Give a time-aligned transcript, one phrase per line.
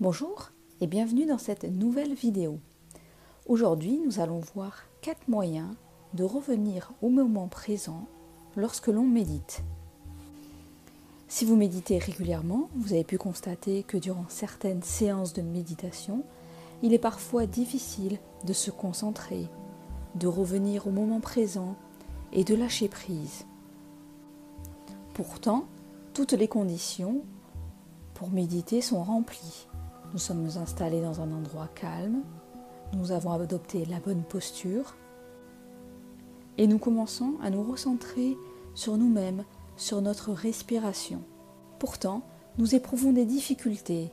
[0.00, 0.50] Bonjour
[0.80, 2.58] et bienvenue dans cette nouvelle vidéo.
[3.46, 5.68] Aujourd'hui, nous allons voir quatre moyens
[6.14, 8.08] de revenir au moment présent
[8.56, 9.62] lorsque l'on médite.
[11.28, 16.24] Si vous méditez régulièrement, vous avez pu constater que durant certaines séances de méditation,
[16.82, 19.46] il est parfois difficile de se concentrer,
[20.16, 21.76] de revenir au moment présent
[22.32, 23.46] et de lâcher prise.
[25.14, 25.66] Pourtant,
[26.14, 27.22] toutes les conditions
[28.14, 29.68] pour méditer sont remplies.
[30.14, 32.22] Nous sommes installés dans un endroit calme,
[32.92, 34.94] nous avons adopté la bonne posture
[36.56, 38.36] et nous commençons à nous recentrer
[38.76, 39.42] sur nous-mêmes,
[39.76, 41.20] sur notre respiration.
[41.80, 42.22] Pourtant,
[42.58, 44.12] nous éprouvons des difficultés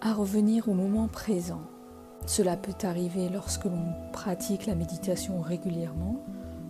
[0.00, 1.60] à revenir au moment présent.
[2.24, 6.24] Cela peut arriver lorsque l'on pratique la méditation régulièrement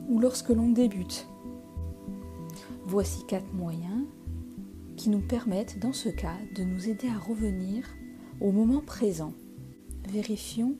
[0.08, 1.28] ou lorsque l'on débute.
[2.86, 4.02] Voici quatre moyens
[4.96, 7.84] qui nous permettent dans ce cas de nous aider à revenir
[8.42, 9.32] au moment présent.
[10.08, 10.74] Vérifions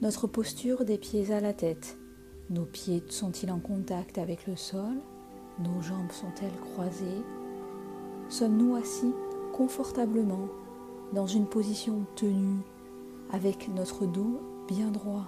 [0.00, 1.98] notre posture des pieds à la tête.
[2.50, 4.94] Nos pieds sont-ils en contact avec le sol?
[5.58, 7.22] Nos jambes sont-elles croisées?
[8.28, 9.12] Sommes-nous assis
[9.52, 10.48] confortablement
[11.12, 12.60] dans une position tenue
[13.32, 15.26] avec notre dos bien droit?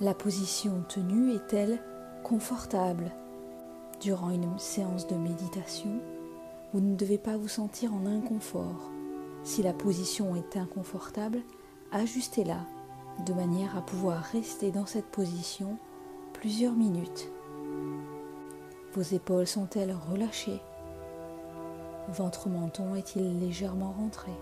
[0.00, 1.80] La position tenue est-elle
[2.22, 3.10] confortable
[4.02, 5.98] Durant une séance de méditation,
[6.74, 8.90] vous ne devez pas vous sentir en inconfort.
[9.44, 11.38] Si la position est inconfortable,
[11.92, 12.66] ajustez-la
[13.24, 15.78] de manière à pouvoir rester dans cette position
[16.32, 17.30] plusieurs minutes.
[18.92, 20.60] Vos épaules sont-elles relâchées?
[22.08, 24.32] Votre menton est-il légèrement rentré?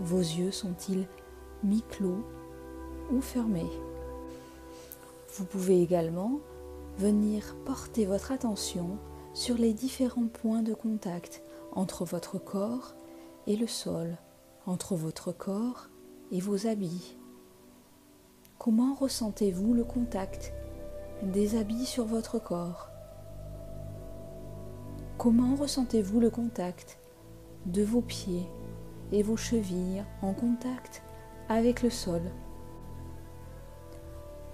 [0.00, 1.08] Vos yeux sont-ils
[1.64, 2.26] mi-clos
[3.10, 3.72] ou fermés?
[5.32, 6.40] Vous pouvez également
[6.98, 8.98] venir porter votre attention
[9.36, 11.42] sur les différents points de contact
[11.72, 12.94] entre votre corps
[13.46, 14.16] et le sol,
[14.64, 15.90] entre votre corps
[16.32, 17.18] et vos habits.
[18.58, 20.54] Comment ressentez-vous le contact
[21.22, 22.88] des habits sur votre corps?
[25.18, 26.98] Comment ressentez-vous le contact
[27.66, 28.48] de vos pieds
[29.12, 31.02] et vos chevilles en contact
[31.50, 32.22] avec le sol?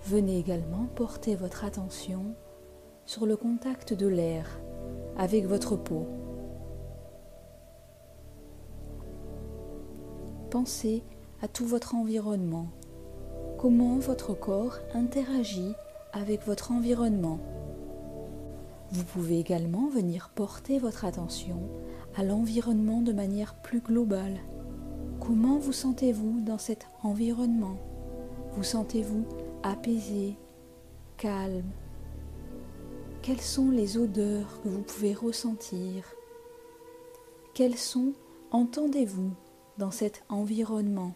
[0.07, 2.35] Venez également porter votre attention
[3.07, 4.61] sur le contact de l'air
[5.17, 6.07] avec votre peau.
[10.51, 11.03] Pensez
[11.41, 12.67] à tout votre environnement,
[13.59, 15.73] comment votre corps interagit
[16.13, 17.39] avec votre environnement.
[18.91, 21.61] Vous pouvez également venir porter votre attention
[22.15, 24.37] à l'environnement de manière plus globale.
[25.21, 27.77] Comment vous sentez-vous dans cet environnement?
[28.53, 29.25] Vous sentez-vous
[29.63, 30.37] apaisé,
[31.17, 31.71] calme,
[33.23, 36.05] quelles sont les odeurs que vous pouvez ressentir?
[37.55, 38.15] Quels sons
[38.51, 39.31] entendez-vous
[39.79, 41.15] dans cet environnement?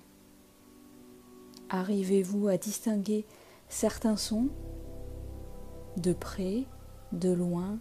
[1.68, 3.26] Arrivez-vous à distinguer
[3.68, 4.48] certains sons?
[5.96, 6.64] De près,
[7.10, 7.78] de loin?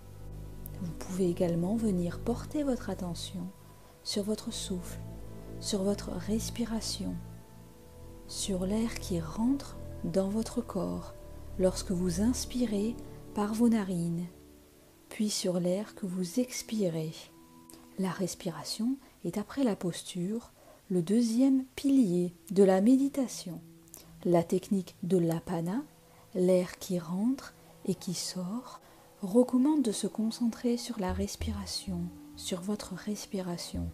[0.81, 3.47] Vous pouvez également venir porter votre attention
[4.03, 4.99] sur votre souffle,
[5.59, 7.13] sur votre respiration,
[8.27, 11.13] sur l'air qui rentre dans votre corps.
[11.59, 12.95] Lorsque vous inspirez
[13.35, 14.25] par vos narines,
[15.09, 17.11] puis sur l'air que vous expirez.
[17.99, 20.53] La respiration est après la posture
[20.89, 23.59] le deuxième pilier de la méditation.
[24.23, 25.83] La technique de l'apana,
[26.33, 27.53] l'air qui rentre
[27.83, 28.79] et qui sort,
[29.21, 32.03] recommande de se concentrer sur la respiration,
[32.37, 33.89] sur votre respiration.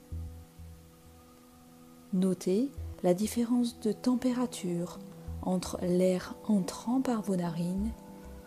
[2.13, 2.69] Notez
[3.01, 4.99] la différence de température
[5.41, 7.91] entre l'air entrant par vos narines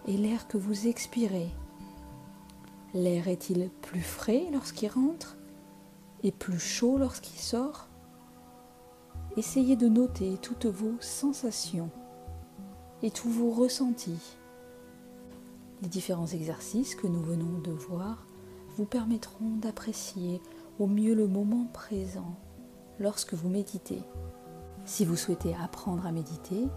[0.06, 1.48] et l'air que vous expirez.
[2.94, 5.36] L'air est-il plus frais lorsqu'il rentre
[6.22, 7.88] et plus chaud lorsqu'il sort?
[9.36, 11.90] Essayez de noter toutes vos sensations
[13.02, 14.36] et tous vos ressentis.
[15.82, 18.26] Les différents exercices que nous venons de voir
[18.76, 20.40] vous permettront d'apprécier
[20.78, 22.36] au mieux le moment présent
[22.98, 24.02] lorsque vous méditez.
[24.84, 26.68] Si vous souhaitez apprendre à méditer,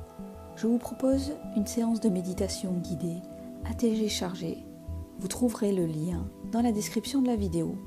[0.58, 3.22] je vous propose une séance de méditation guidée
[3.70, 4.58] à télécharger.
[5.20, 7.78] Vous trouverez le lien dans la description de la vidéo.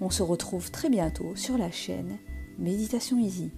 [0.00, 2.16] On se retrouve très bientôt sur la chaîne
[2.58, 3.50] Méditation Easy.